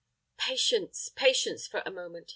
[0.39, 2.29] "Patience patience, for a moment!"